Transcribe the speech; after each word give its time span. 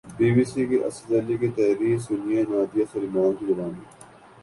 be 0.17 0.27
B 0.35 0.43
C 0.51 0.61
کے 0.69 0.77
اسد 0.87 1.09
علی 1.19 1.35
کی 1.37 1.47
تحریر 1.57 1.97
سنیے 2.05 2.41
نادیہ 2.49 2.85
سلیمان 2.91 3.31
کی 3.33 3.45
زبانی 3.47 3.83